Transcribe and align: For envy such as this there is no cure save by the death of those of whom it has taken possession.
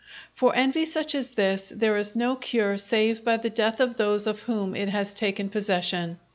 For 0.33 0.55
envy 0.55 0.85
such 0.87 1.13
as 1.13 1.29
this 1.29 1.71
there 1.75 1.95
is 1.95 2.15
no 2.15 2.35
cure 2.35 2.79
save 2.79 3.23
by 3.23 3.37
the 3.37 3.51
death 3.51 3.79
of 3.79 3.97
those 3.97 4.25
of 4.25 4.39
whom 4.41 4.75
it 4.75 4.89
has 4.89 5.13
taken 5.13 5.47
possession. 5.47 6.17